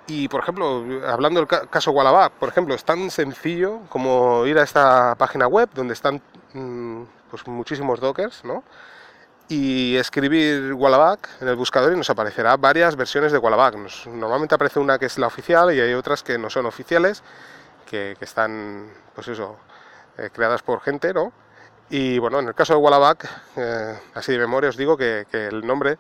Y 0.06 0.28
por 0.28 0.40
ejemplo, 0.40 0.84
hablando 1.06 1.44
del 1.44 1.68
caso 1.68 1.92
Wallaback, 1.92 2.32
por 2.32 2.48
ejemplo, 2.48 2.74
es 2.74 2.82
tan 2.82 3.10
sencillo 3.10 3.80
como 3.90 4.46
ir 4.46 4.58
a 4.58 4.62
esta 4.62 5.14
página 5.16 5.46
web 5.46 5.68
donde 5.74 5.92
están 5.92 6.22
mm, 6.54 7.02
pues, 7.30 7.46
muchísimos 7.46 8.00
dockers, 8.00 8.44
¿no? 8.44 8.64
Y 9.48 9.96
escribir 9.96 10.74
Wallaback 10.74 11.28
en 11.40 11.48
el 11.48 11.56
buscador 11.56 11.92
y 11.92 11.96
nos 11.96 12.10
aparecerá 12.10 12.56
varias 12.56 12.94
versiones 12.96 13.32
de 13.32 13.38
Wallaback. 13.38 13.76
normalmente 14.06 14.54
aparece 14.54 14.78
una 14.78 14.98
que 14.98 15.06
es 15.06 15.18
la 15.18 15.26
oficial 15.26 15.74
y 15.74 15.80
hay 15.80 15.92
otras 15.94 16.22
que 16.22 16.38
no 16.38 16.50
son 16.50 16.66
oficiales, 16.66 17.22
que, 17.84 18.16
están, 18.20 18.92
pues 19.14 19.26
eso, 19.26 19.56
eh, 20.18 20.30
creadas 20.32 20.62
por 20.62 20.80
gente, 20.80 21.12
¿no? 21.12 21.32
Y 21.90 22.20
bueno, 22.20 22.38
en 22.38 22.46
el 22.46 22.54
caso 22.54 22.74
de 22.74 22.78
Wallaback, 22.78 23.28
eh, 23.56 23.98
así 24.14 24.30
de 24.32 24.38
memoria 24.38 24.70
os 24.70 24.76
digo 24.76 24.96
que, 24.96 25.26
el 25.32 25.66
nombre 25.66 25.98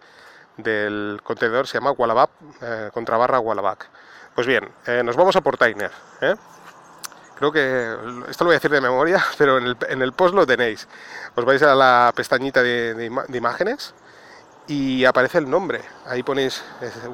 del 0.56 1.20
contenedor 1.24 1.66
se 1.66 1.78
llama 1.78 1.90
Wallaback, 1.90 2.30
eh, 2.62 2.90
contra 2.94 3.16
barra 3.16 3.40
Wallaback. 3.40 3.88
Pues 4.34 4.46
bien, 4.46 4.68
eh, 4.86 5.02
nos 5.04 5.16
vamos 5.16 5.34
a 5.34 5.40
Portainer. 5.40 5.90
Creo 7.40 7.50
que 7.50 7.96
esto 8.28 8.44
lo 8.44 8.50
voy 8.50 8.54
a 8.54 8.58
decir 8.58 8.70
de 8.70 8.80
memoria, 8.80 9.24
pero 9.38 9.58
en 9.58 10.02
el, 10.02 10.12
post 10.12 10.34
lo 10.34 10.46
tenéis. 10.46 10.86
Os 11.34 11.44
vais 11.44 11.62
a 11.62 11.74
la 11.74 12.12
pestañita 12.14 12.62
de, 12.62 13.10
imágenes 13.32 13.94
y 14.68 15.04
aparece 15.06 15.38
el 15.38 15.50
nombre. 15.50 15.80
Ahí 16.06 16.22
ponéis 16.22 16.62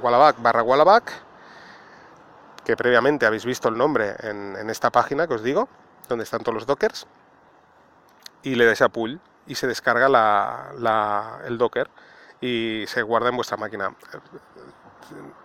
Wallaback 0.03 0.43
barra 0.43 0.63
Wallaback, 0.63 1.13
que 2.65 2.77
previamente 2.77 3.25
habéis 3.25 3.45
visto 3.45 3.69
el 3.69 3.79
nombre 3.79 4.17
en, 4.19 4.57
en 4.57 4.69
esta 4.69 4.91
página 4.91 5.27
que 5.27 5.35
os 5.35 5.43
digo, 5.43 5.69
donde 6.09 6.25
están 6.25 6.41
todos 6.41 6.55
los 6.55 6.67
dockers 6.67 7.07
y 8.43 8.57
le 8.57 8.67
dais 8.67 8.83
a 8.83 8.89
pull 8.89 9.21
y 9.47 9.55
se 9.55 9.69
descarga 9.69 10.73
el 11.47 11.57
Docker 11.57 11.89
y 12.41 12.85
se 12.89 13.03
guarda 13.03 13.29
en 13.29 13.37
vuestra 13.37 13.57
máquina. 13.57 13.95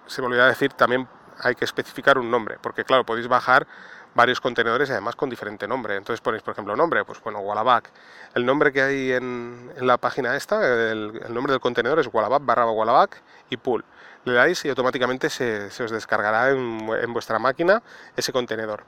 Se 0.07 0.21
me 0.21 0.27
olvidó 0.27 0.45
decir, 0.47 0.73
también 0.73 1.07
hay 1.39 1.55
que 1.55 1.65
especificar 1.65 2.17
un 2.17 2.29
nombre, 2.29 2.57
porque 2.61 2.83
claro, 2.83 3.05
podéis 3.05 3.27
bajar 3.27 3.67
varios 4.13 4.41
contenedores 4.41 4.89
y 4.89 4.91
además 4.91 5.15
con 5.15 5.29
diferente 5.29 5.67
nombre. 5.67 5.95
Entonces 5.95 6.21
ponéis, 6.21 6.43
por 6.43 6.53
ejemplo, 6.53 6.75
nombre, 6.75 7.03
pues 7.05 7.21
bueno, 7.21 7.39
Wallaback. 7.39 7.89
El 8.33 8.45
nombre 8.45 8.71
que 8.71 8.81
hay 8.81 9.11
en, 9.11 9.71
la 9.77 9.97
página 9.97 10.35
esta, 10.35 10.91
el, 10.91 11.13
nombre 11.29 11.51
del 11.51 11.61
contenedor 11.61 11.99
es 11.99 12.09
Wallaback 12.11 12.45
barra 12.45 12.69
Wallaback 12.69 13.21
y 13.49 13.57
pool. 13.57 13.83
Le 14.25 14.33
dais 14.33 14.63
y 14.65 14.69
automáticamente 14.69 15.29
se, 15.29 15.65
os 15.65 15.91
descargará 15.91 16.51
en, 16.51 16.89
en 17.01 17.13
vuestra 17.13 17.39
máquina 17.39 17.81
ese 18.15 18.31
contenedor. 18.31 18.83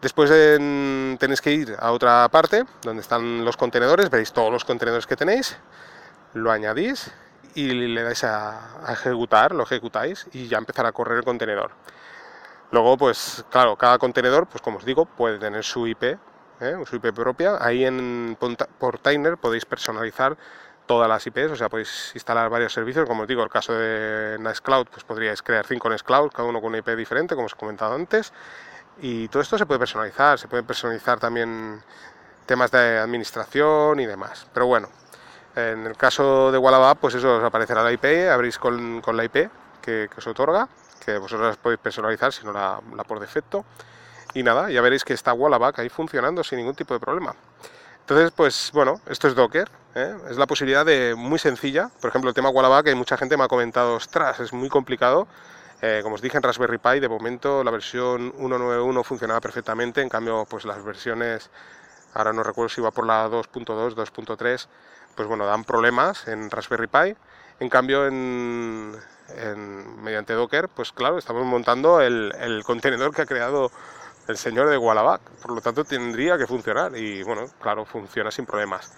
Después 0.00 0.30
tenéis 0.30 1.42
que 1.42 1.52
ir 1.52 1.76
a 1.78 1.92
otra 1.92 2.26
parte 2.30 2.64
donde 2.80 3.02
están 3.02 3.44
los 3.44 3.58
contenedores, 3.58 4.08
veréis 4.08 4.32
todos 4.32 4.50
los 4.50 4.64
contenedores 4.64 5.06
que 5.06 5.14
tenéis, 5.14 5.58
lo 6.32 6.50
añadís 6.50 7.12
y 7.54 7.68
le 7.68 8.02
dais 8.02 8.24
a, 8.24 8.78
ejecutar, 8.92 9.54
lo 9.54 9.64
ejecutáis 9.64 10.26
y 10.32 10.48
ya 10.48 10.56
empezará 10.56 10.88
a 10.88 10.92
correr 10.92 11.18
el 11.18 11.24
contenedor. 11.24 11.72
Luego, 12.72 12.96
pues 12.96 13.44
claro, 13.50 13.76
cada 13.76 13.98
contenedor, 13.98 14.46
pues 14.46 14.62
como 14.62 14.78
os 14.78 14.84
digo, 14.84 15.04
puede 15.04 15.38
tener 15.38 15.64
su 15.64 15.86
IP, 15.86 16.02
¿eh? 16.60 16.76
su 16.86 16.96
IP 16.96 17.12
propia. 17.12 17.58
Ahí 17.60 17.84
en 17.84 18.36
Portainer 18.78 19.36
podéis 19.38 19.64
personalizar 19.64 20.36
todas 20.86 21.08
las 21.08 21.24
IPs, 21.24 21.52
o 21.52 21.56
sea, 21.56 21.68
podéis 21.68 22.10
instalar 22.14 22.50
varios 22.50 22.72
servicios, 22.72 23.06
como 23.06 23.22
os 23.22 23.28
digo, 23.28 23.44
el 23.44 23.48
caso 23.48 23.72
de 23.72 24.36
Nextcloud, 24.40 24.88
pues 24.88 25.04
podríais 25.04 25.40
crear 25.40 25.64
cinco 25.64 25.88
Nextcloud, 25.88 26.32
cada 26.32 26.48
uno 26.48 26.60
con 26.60 26.70
una 26.70 26.78
IP 26.78 26.96
diferente, 26.96 27.36
como 27.36 27.46
os 27.46 27.52
he 27.52 27.56
comentado 27.56 27.94
antes, 27.94 28.32
y 29.00 29.28
todo 29.28 29.40
esto 29.40 29.56
se 29.56 29.66
puede 29.66 29.78
personalizar, 29.78 30.38
se 30.38 30.48
puede 30.48 30.64
personalizar 30.64 31.20
también 31.20 31.80
temas 32.44 32.72
de 32.72 32.98
administración 32.98 34.00
y 34.00 34.06
demás. 34.06 34.48
Pero 34.52 34.66
bueno, 34.66 34.88
en 35.54 35.86
el 35.86 35.96
caso 35.96 36.50
de 36.50 36.58
Wallaback, 36.58 36.98
pues 36.98 37.14
eso 37.14 37.36
os 37.36 37.44
aparecerá 37.44 37.84
la 37.84 37.92
IP, 37.92 38.28
abrís 38.28 38.58
con, 38.58 39.00
la 39.12 39.24
IP 39.24 39.48
que, 39.80 40.10
os 40.16 40.26
otorga, 40.26 40.68
que 41.04 41.18
vosotros 41.18 41.56
podéis 41.56 41.80
personalizar, 41.80 42.32
si 42.32 42.44
no 42.44 42.52
la, 42.52 42.80
por 43.06 43.20
defecto. 43.20 43.64
Y 44.34 44.42
nada, 44.42 44.70
ya 44.70 44.80
veréis 44.80 45.04
que 45.04 45.12
está 45.12 45.32
Wallaback 45.32 45.80
ahí 45.80 45.88
funcionando 45.88 46.44
sin 46.44 46.58
ningún 46.58 46.74
tipo 46.74 46.94
de 46.94 47.00
problema. 47.00 47.34
Entonces, 48.00 48.32
pues 48.34 48.70
bueno, 48.72 49.00
esto 49.06 49.28
es 49.28 49.34
Docker, 49.34 49.68
¿eh? 49.94 50.14
es 50.28 50.36
la 50.36 50.46
posibilidad 50.46 50.84
de 50.84 51.14
muy 51.16 51.38
sencilla. 51.38 51.90
Por 52.00 52.10
ejemplo, 52.10 52.28
el 52.28 52.34
tema 52.34 52.48
Wallaback, 52.50 52.88
hay 52.88 52.94
mucha 52.94 53.16
gente 53.16 53.36
me 53.36 53.44
ha 53.44 53.48
comentado, 53.48 53.94
ostras, 53.94 54.40
es 54.40 54.52
muy 54.52 54.68
complicado. 54.68 55.26
Eh, 55.82 56.00
como 56.02 56.16
os 56.16 56.20
dije 56.20 56.36
en 56.36 56.42
Raspberry 56.42 56.78
Pi, 56.78 57.00
de 57.00 57.08
momento 57.08 57.64
la 57.64 57.70
versión 57.70 58.34
1.9.1 58.34 59.02
funcionaba 59.02 59.40
perfectamente, 59.40 60.02
en 60.02 60.10
cambio 60.10 60.44
pues 60.48 60.66
las 60.66 60.84
versiones, 60.84 61.48
ahora 62.12 62.34
no 62.34 62.42
recuerdo 62.42 62.68
si 62.68 62.82
iba 62.82 62.90
por 62.90 63.06
la 63.06 63.28
2.2, 63.28 63.94
2.3, 63.94 64.66
pues 65.14 65.28
bueno, 65.28 65.46
dan 65.46 65.64
problemas 65.64 66.28
en 66.28 66.50
Raspberry 66.50 66.86
Pi. 66.86 67.16
En 67.60 67.68
cambio, 67.68 68.06
en, 68.06 68.94
mediante 70.02 70.34
Docker, 70.34 70.68
pues 70.68 70.92
claro, 70.92 71.18
estamos 71.18 71.44
montando 71.44 72.00
el, 72.00 72.32
el, 72.40 72.64
contenedor 72.64 73.14
que 73.14 73.22
ha 73.22 73.26
creado 73.26 73.70
el 74.28 74.36
señor 74.36 74.68
de 74.68 74.78
Wallaback, 74.78 75.22
por 75.42 75.52
lo 75.52 75.60
tanto 75.60 75.84
tendría 75.84 76.38
que 76.38 76.46
funcionar 76.46 76.96
y 76.96 77.22
bueno, 77.22 77.46
claro, 77.60 77.84
funciona 77.84 78.30
sin 78.30 78.46
problemas. 78.46 78.92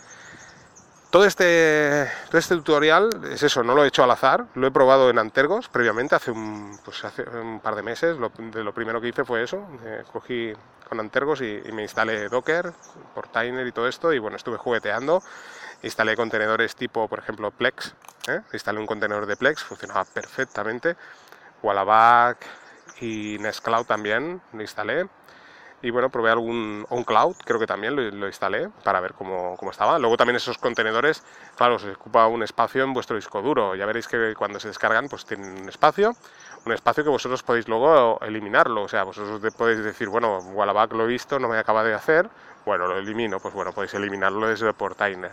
Todo 1.12 1.26
este, 1.26 2.10
todo 2.30 2.38
este 2.38 2.56
tutorial 2.56 3.10
es 3.30 3.42
eso, 3.42 3.62
no 3.62 3.74
lo 3.74 3.84
he 3.84 3.88
hecho 3.88 4.02
al 4.02 4.10
azar, 4.10 4.46
lo 4.54 4.66
he 4.66 4.70
probado 4.70 5.10
en 5.10 5.18
Antergos 5.18 5.68
previamente, 5.68 6.14
hace 6.14 6.30
un, 6.30 6.78
pues 6.82 7.04
hace 7.04 7.22
un 7.28 7.60
par 7.60 7.74
de 7.74 7.82
meses, 7.82 8.16
lo, 8.16 8.30
de 8.34 8.64
lo 8.64 8.72
primero 8.72 8.98
que 8.98 9.08
hice 9.08 9.22
fue 9.22 9.42
eso, 9.42 9.62
eh, 9.84 10.04
cogí 10.10 10.54
con 10.88 11.00
Antergos 11.00 11.42
y, 11.42 11.60
me 11.70 11.82
instalé 11.82 12.30
Docker, 12.30 12.72
Portainer 13.14 13.66
y 13.66 13.72
todo 13.72 13.88
esto, 13.88 14.10
y 14.14 14.18
bueno, 14.18 14.38
estuve 14.38 14.56
jugueteando, 14.56 15.22
instalé 15.82 16.16
contenedores 16.16 16.74
tipo, 16.76 17.08
por 17.08 17.18
ejemplo, 17.18 17.50
Plex, 17.50 17.94
¿eh? 18.28 18.40
instalé 18.52 18.78
un 18.78 18.86
contenedor 18.86 19.26
de 19.26 19.36
Plex, 19.36 19.62
funcionaba 19.62 20.04
perfectamente, 20.04 20.96
Wallaback 21.62 22.46
y 23.00 23.38
Nextcloud 23.38 23.86
también 23.86 24.40
lo 24.52 24.62
instalé, 24.62 25.08
y 25.82 25.90
bueno, 25.90 26.10
probé 26.10 26.30
algún 26.30 26.86
OnCloud, 26.88 27.36
creo 27.44 27.58
que 27.58 27.66
también 27.66 27.96
lo, 27.96 28.26
instalé 28.28 28.70
para 28.84 29.00
ver 29.00 29.14
cómo, 29.14 29.56
cómo, 29.56 29.72
estaba. 29.72 29.98
Luego 29.98 30.16
también 30.16 30.36
esos 30.36 30.56
contenedores, 30.56 31.24
claro, 31.56 31.76
se 31.80 31.90
ocupa 31.90 32.28
un 32.28 32.44
espacio 32.44 32.84
en 32.84 32.92
vuestro 32.92 33.16
disco 33.16 33.42
duro. 33.42 33.74
Ya 33.74 33.84
veréis 33.84 34.06
que 34.06 34.34
cuando 34.36 34.60
se 34.60 34.68
descargan, 34.68 35.08
pues 35.08 35.24
tienen 35.24 35.62
un 35.62 35.68
espacio, 35.68 36.14
un 36.64 36.72
espacio 36.72 37.02
que 37.02 37.10
vosotros 37.10 37.42
podéis 37.42 37.66
luego 37.66 38.20
eliminarlo. 38.22 38.82
O 38.82 38.88
sea, 38.88 39.02
vosotros 39.02 39.40
podéis 39.54 39.82
decir, 39.82 40.08
bueno, 40.08 40.38
Wallaback 40.38 40.92
lo 40.92 41.02
he 41.02 41.08
visto, 41.08 41.40
no 41.40 41.48
me 41.48 41.58
acaba 41.58 41.82
de 41.82 41.94
hacer, 41.94 42.30
bueno, 42.64 42.86
lo 42.86 42.98
elimino. 42.98 43.40
Pues 43.40 43.52
bueno, 43.52 43.72
podéis 43.72 43.94
eliminarlo 43.94 44.46
desde 44.46 44.72
Portainer. 44.72 45.32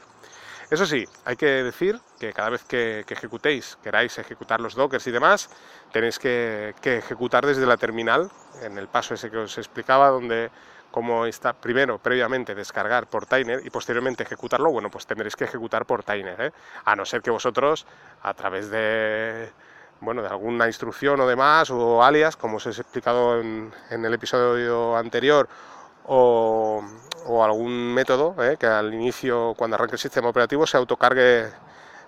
Eso 0.69 0.85
sí, 0.85 1.03
hay 1.25 1.35
que 1.35 1.47
decir 1.63 1.99
que 2.19 2.31
cada 2.31 2.51
vez 2.51 2.63
que, 2.63 3.03
ejecutéis, 3.09 3.77
queráis 3.81 4.19
ejecutar 4.19 4.61
los 4.61 4.75
dockers 4.75 5.07
y 5.07 5.11
demás, 5.11 5.49
tenéis 5.91 6.19
que, 6.19 6.75
ejecutar 6.83 7.43
desde 7.45 7.65
la 7.65 7.75
terminal, 7.77 8.29
en 8.61 8.77
el 8.77 8.87
paso 8.87 9.15
ese 9.15 9.31
que 9.31 9.37
os 9.37 9.57
explicaba, 9.57 10.09
donde 10.09 10.51
como 10.91 11.25
está 11.25 11.53
primero, 11.53 11.97
previamente, 11.97 12.53
descargar 12.53 13.07
por 13.07 13.25
Tainer 13.25 13.65
y 13.65 13.69
posteriormente 13.71 14.23
ejecutarlo, 14.23 14.71
bueno, 14.71 14.91
pues 14.91 15.07
tendréis 15.07 15.35
que 15.35 15.45
ejecutar 15.45 15.85
por 15.85 16.03
Tainer, 16.03 16.39
¿eh? 16.39 16.51
a 16.85 16.95
no 16.95 17.05
ser 17.05 17.21
que 17.21 17.31
vosotros, 17.31 17.87
a 18.21 18.33
través 18.35 18.69
de, 18.69 19.51
bueno, 20.01 20.21
de 20.21 20.27
alguna 20.27 20.67
instrucción 20.67 21.19
o 21.19 21.27
demás, 21.27 21.71
o 21.71 22.03
alias, 22.03 22.35
como 22.37 22.57
os 22.57 22.65
he 22.67 22.69
explicado 22.69 23.39
en 23.39 23.71
el 23.89 24.13
episodio 24.13 24.95
anterior, 24.95 25.47
o, 26.05 26.83
algún 27.43 27.93
método 27.93 28.35
eh, 28.43 28.57
que 28.59 28.65
al 28.65 28.93
inicio, 28.93 29.53
cuando 29.57 29.75
arranque 29.75 29.95
el 29.95 29.99
sistema 29.99 30.29
operativo, 30.29 30.65
se 30.65 30.77
autocargue 30.77 31.49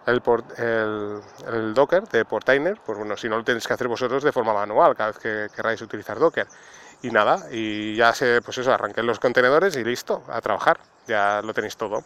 el, 0.05 1.73
Docker 1.73 2.07
de 2.07 2.25
Portainer, 2.25 2.79
pues 2.83 2.97
bueno, 2.97 3.15
si 3.15 3.29
no 3.29 3.37
lo 3.37 3.43
tenéis 3.43 3.67
que 3.67 3.73
hacer 3.73 3.87
vosotros 3.87 4.23
de 4.23 4.31
forma 4.31 4.53
manual 4.53 4.95
cada 4.95 5.11
vez 5.11 5.19
que 5.19 5.47
queráis 5.55 5.81
utilizar 5.81 6.17
Docker. 6.17 6.47
Y 7.03 7.09
nada, 7.09 7.47
y 7.51 7.95
ya 7.95 8.13
se, 8.13 8.41
pues 8.41 8.57
eso, 8.59 8.71
arranqué 8.71 9.01
los 9.01 9.19
contenedores 9.19 9.75
y 9.75 9.83
listo, 9.83 10.23
a 10.27 10.39
trabajar, 10.41 10.79
ya 11.07 11.41
lo 11.43 11.53
tenéis 11.53 11.75
todo. 11.75 12.03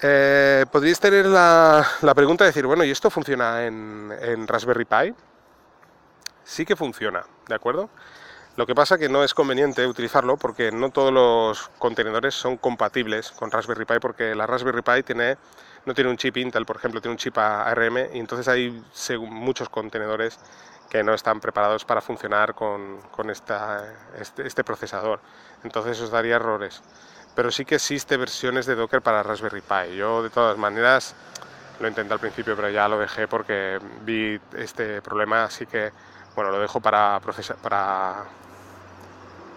Eh, 0.00 0.64
podríais 0.70 0.98
tener 1.00 1.26
la, 1.26 1.86
pregunta 2.14 2.44
de 2.44 2.50
decir, 2.50 2.66
bueno, 2.66 2.84
¿y 2.84 2.90
esto 2.90 3.10
funciona 3.10 3.64
en, 3.64 4.12
en 4.20 4.46
Raspberry 4.46 4.84
Pi? 4.84 5.14
Sí 6.42 6.64
que 6.64 6.76
funciona, 6.76 7.24
¿de 7.48 7.54
acuerdo? 7.54 7.90
Lo 8.56 8.66
que 8.66 8.74
pasa 8.74 8.98
que 8.98 9.08
no 9.08 9.24
es 9.24 9.34
conveniente 9.34 9.84
utilizarlo 9.84 10.36
porque 10.36 10.70
no 10.70 10.90
todos 10.90 11.12
los 11.12 11.70
contenedores 11.80 12.36
son 12.36 12.56
compatibles 12.56 13.32
con 13.32 13.50
Raspberry 13.50 13.84
Pi 13.84 13.98
porque 14.00 14.32
la 14.36 14.46
Raspberry 14.46 14.82
Pi 14.82 15.02
tiene, 15.02 15.36
no 15.86 15.92
tiene 15.92 16.08
un 16.08 16.16
chip 16.16 16.36
Intel, 16.36 16.64
por 16.64 16.76
ejemplo, 16.76 17.00
tiene 17.00 17.14
un 17.14 17.18
chip 17.18 17.36
ARM 17.36 18.14
y 18.14 18.20
entonces 18.20 18.46
hay 18.46 18.80
muchos 19.18 19.68
contenedores 19.68 20.38
que 20.88 21.02
no 21.02 21.14
están 21.14 21.40
preparados 21.40 21.84
para 21.84 22.00
funcionar 22.00 22.54
con, 22.54 23.00
este, 23.28 23.54
este, 24.44 24.62
procesador. 24.62 25.18
Entonces 25.64 26.00
os 26.00 26.12
daría 26.12 26.36
errores. 26.36 26.80
Pero 27.34 27.50
sí 27.50 27.64
que 27.64 27.74
existe 27.74 28.16
versiones 28.16 28.66
de 28.66 28.76
Docker 28.76 29.02
para 29.02 29.24
Raspberry 29.24 29.62
Pi. 29.62 29.96
Yo 29.96 30.22
de 30.22 30.30
todas 30.30 30.56
maneras 30.56 31.16
lo 31.80 31.88
intenté 31.88 32.12
al 32.12 32.20
principio, 32.20 32.54
pero 32.54 32.70
ya 32.70 32.86
lo 32.86 33.00
dejé 33.00 33.26
porque 33.26 33.80
vi 34.02 34.40
este 34.56 35.02
problema, 35.02 35.42
así 35.42 35.66
que 35.66 35.90
bueno, 36.36 36.50
lo 36.50 36.60
dejo 36.60 36.80
para, 36.80 37.20
para 37.62 38.24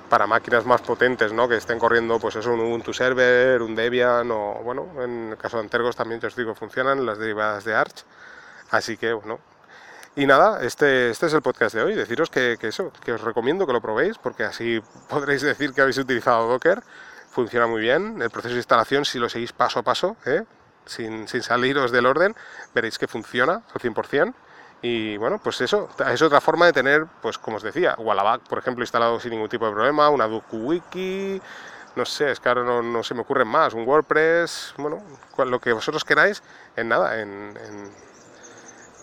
para 0.09 0.27
máquinas 0.27 0.65
más 0.65 0.81
potentes, 0.81 1.33
¿no? 1.33 1.47
Que 1.47 1.57
estén 1.57 1.79
corriendo, 1.79 2.19
pues 2.19 2.35
eso, 2.35 2.53
un 2.53 2.59
Ubuntu 2.59 2.93
Server, 2.93 3.61
un 3.61 3.75
Debian 3.75 4.29
o, 4.31 4.61
bueno, 4.63 4.87
en 5.03 5.29
el 5.31 5.37
caso 5.37 5.57
de 5.57 5.63
Antergos 5.63 5.95
también, 5.95 6.19
yo 6.19 6.27
os 6.27 6.35
digo, 6.35 6.55
funcionan 6.55 7.05
las 7.05 7.17
derivadas 7.17 7.63
de 7.63 7.75
Arch. 7.75 8.03
Así 8.71 8.97
que, 8.97 9.13
bueno. 9.13 9.39
Y 10.15 10.25
nada, 10.25 10.63
este, 10.63 11.11
este 11.11 11.27
es 11.27 11.33
el 11.33 11.41
podcast 11.41 11.75
de 11.75 11.83
hoy. 11.83 11.93
Deciros 11.93 12.29
que, 12.29 12.57
eso, 12.61 12.91
que 13.03 13.11
os 13.11 13.21
recomiendo 13.21 13.67
que 13.67 13.73
lo 13.73 13.81
probéis, 13.81 14.17
porque 14.17 14.43
así 14.43 14.81
podréis 15.09 15.41
decir 15.41 15.73
que 15.73 15.81
habéis 15.81 15.97
utilizado 15.97 16.47
Docker. 16.47 16.81
Funciona 17.29 17.67
muy 17.67 17.81
bien. 17.81 18.21
El 18.21 18.31
proceso 18.31 18.53
de 18.53 18.59
instalación, 18.59 19.05
si 19.05 19.19
lo 19.19 19.29
seguís 19.29 19.53
paso 19.53 19.79
a 19.79 19.83
paso, 19.83 20.17
¿eh? 20.25 20.43
sin, 20.85 21.27
sin 21.27 21.43
saliros 21.43 21.91
del 21.91 22.07
orden, 22.07 22.35
veréis 22.73 22.97
que 22.97 23.07
funciona 23.07 23.61
al 23.73 23.81
100%. 23.81 24.33
Y 24.81 25.17
bueno, 25.17 25.39
pues 25.43 25.59
eso, 25.61 25.89
es 26.11 26.21
otra 26.21 26.39
forma 26.39 26.67
de 26.67 26.73
tener, 26.73 27.05
pues 27.21 27.37
como 27.37 27.57
os 27.57 27.63
decía, 27.63 27.95
Wallaback, 27.97 28.41
por 28.43 28.59
ejemplo, 28.59 28.83
instalado 28.83 29.19
sin 29.19 29.31
ningún 29.31 29.49
tipo 29.49 29.65
de 29.65 29.71
problema, 29.71 30.09
una 30.09 30.27
DokuWiki, 30.27 31.41
no 31.95 32.05
sé, 32.05 32.31
es 32.31 32.39
que 32.39 32.47
ahora 32.47 32.63
no, 32.63 33.03
se 33.03 33.15
me 33.15 33.21
ocurren 33.21 33.47
más, 33.47 33.73
un 33.73 33.87
WordPress, 33.87 34.75
bueno, 34.77 35.01
lo 35.37 35.59
que 35.59 35.73
vosotros 35.73 36.05
queráis, 36.05 36.43
en 36.75 36.89
nada, 36.89 37.19
en, 37.19 37.53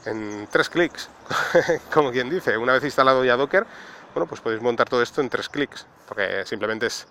en, 0.06 0.46
tres 0.48 0.70
clics, 0.70 1.08
como 1.92 2.12
quien 2.12 2.30
dice. 2.30 2.56
Una 2.56 2.74
vez 2.74 2.84
instalado 2.84 3.24
ya 3.24 3.36
Docker, 3.36 3.66
bueno, 4.14 4.26
pues 4.28 4.40
podéis 4.40 4.62
montar 4.62 4.88
todo 4.88 5.02
esto 5.02 5.20
en 5.20 5.28
tres 5.28 5.48
clics, 5.48 5.86
porque 6.06 6.46
simplemente 6.46 6.86
es, 6.86 7.08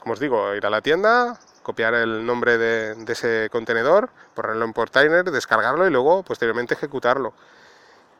como 0.00 0.12
os 0.12 0.20
digo, 0.20 0.54
ir 0.54 0.66
a 0.66 0.70
la 0.70 0.82
tienda, 0.82 1.38
copiar 1.62 1.94
el 1.94 2.26
nombre 2.26 2.58
de, 2.58 2.94
de 2.94 3.12
ese 3.14 3.48
contenedor, 3.50 4.10
ponerlo 4.34 4.66
en 4.66 4.74
Portainer, 4.74 5.30
descargarlo 5.30 5.86
y 5.86 5.90
luego 5.90 6.22
posteriormente 6.24 6.74
ejecutarlo. 6.74 7.32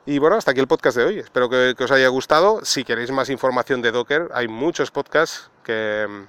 Y 0.05 0.19
bueno, 0.19 0.35
hasta 0.37 0.51
aquí 0.51 0.59
el 0.59 0.67
podcast 0.67 0.97
de 0.97 1.05
hoy. 1.05 1.19
Espero 1.21 1.49
que, 1.49 1.77
os 1.79 1.91
haya 1.93 2.09
gustado. 2.09 2.65
Si 2.65 2.83
queréis 2.83 3.13
más 3.13 3.31
información 3.31 3.83
de 3.83 3.93
Docker, 3.93 4.31
hay 4.35 4.49
muchos 4.49 4.91
podcasts 4.91 5.49
que, 5.63 6.27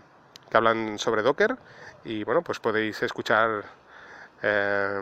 hablan 0.54 1.00
sobre 1.00 1.24
Docker 1.24 1.58
y 2.06 2.24
bueno, 2.24 2.44
pues 2.44 2.60
podéis 2.60 3.02
escuchar 3.02 3.64
eh, 4.44 5.02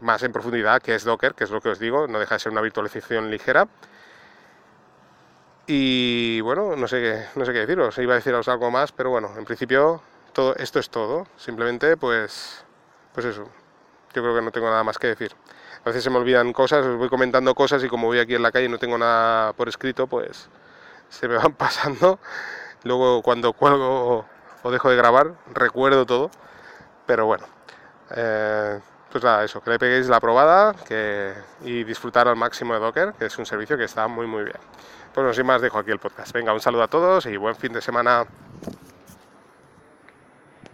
más 0.00 0.22
en 0.22 0.32
profundidad 0.32 0.80
qué 0.80 0.94
es 0.94 1.02
Docker, 1.02 1.34
que 1.34 1.42
es 1.42 1.50
lo 1.50 1.60
que 1.60 1.70
os 1.70 1.80
digo, 1.80 2.06
no 2.06 2.20
deja 2.20 2.36
de 2.36 2.38
ser 2.38 2.52
una 2.52 2.60
virtualización 2.60 3.28
ligera. 3.28 3.66
Y 5.66 6.40
bueno, 6.42 6.76
no 6.76 6.86
sé 6.86 7.00
qué, 7.00 7.26
no 7.34 7.44
sé 7.44 7.52
qué 7.52 7.66
deciros, 7.66 7.98
iba 7.98 8.12
a 8.12 8.16
deciros 8.16 8.46
algo 8.46 8.70
más, 8.70 8.92
pero 8.92 9.10
bueno, 9.10 9.34
en 9.36 9.44
principio 9.44 10.00
todo 10.32 10.54
esto 10.54 10.78
es 10.78 10.90
todo. 10.90 11.26
Simplemente 11.36 11.96
pues 11.96 12.64
pues 13.12 13.26
eso. 13.26 13.50
Yo 14.14 14.22
creo 14.22 14.36
que 14.36 14.42
no 14.42 14.52
tengo 14.52 14.70
nada 14.70 14.84
más 14.84 14.98
que 14.98 15.08
decir 15.08 15.32
a 15.86 15.90
veces 15.90 16.02
se 16.02 16.10
me 16.10 16.16
olvidan 16.16 16.52
cosas, 16.52 16.84
os 16.84 16.96
voy 16.96 17.08
comentando 17.08 17.54
cosas 17.54 17.84
y 17.84 17.88
como 17.88 18.08
voy 18.08 18.18
aquí 18.18 18.34
en 18.34 18.42
la 18.42 18.50
calle 18.50 18.66
y 18.66 18.68
no 18.68 18.76
tengo 18.76 18.98
nada 18.98 19.52
por 19.52 19.68
escrito, 19.68 20.08
pues 20.08 20.48
se 21.08 21.28
me 21.28 21.36
van 21.36 21.52
pasando. 21.56 22.18
Luego 22.82 23.22
cuando 23.22 23.52
cuelgo 23.52 24.26
o 24.64 24.70
dejo 24.72 24.90
de 24.90 24.96
grabar, 24.96 25.34
recuerdo 25.54 26.04
todo. 26.04 26.32
Pero 27.06 27.26
bueno, 27.26 27.46
eh, 28.16 28.80
pues 29.12 29.22
nada, 29.22 29.44
eso, 29.44 29.60
que 29.60 29.70
le 29.70 29.78
peguéis 29.78 30.08
la 30.08 30.18
probada 30.18 30.74
y 31.62 31.84
disfrutar 31.84 32.26
al 32.26 32.34
máximo 32.34 32.74
de 32.74 32.80
Docker, 32.80 33.12
que 33.16 33.26
es 33.26 33.38
un 33.38 33.46
servicio 33.46 33.78
que 33.78 33.84
está 33.84 34.08
muy 34.08 34.26
muy 34.26 34.42
bien. 34.42 34.58
Pues 35.14 35.24
no 35.24 35.32
sin 35.32 35.46
más, 35.46 35.62
dejo 35.62 35.78
aquí 35.78 35.92
el 35.92 36.00
podcast. 36.00 36.32
Venga, 36.32 36.52
un 36.52 36.60
saludo 36.60 36.82
a 36.82 36.88
todos 36.88 37.26
y 37.26 37.36
buen 37.36 37.54
fin 37.54 37.72
de 37.72 37.80
semana. 37.80 38.26